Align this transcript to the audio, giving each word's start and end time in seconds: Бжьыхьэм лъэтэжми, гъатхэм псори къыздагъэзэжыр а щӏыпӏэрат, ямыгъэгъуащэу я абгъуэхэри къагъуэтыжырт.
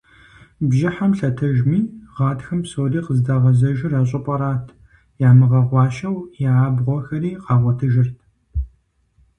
Бжьыхьэм 0.67 1.11
лъэтэжми, 1.17 1.79
гъатхэм 2.15 2.59
псори 2.63 2.99
къыздагъэзэжыр 3.05 3.93
а 3.99 4.01
щӏыпӏэрат, 4.09 4.65
ямыгъэгъуащэу 5.29 6.17
я 6.49 6.53
абгъуэхэри 6.67 7.31
къагъуэтыжырт. 7.45 8.15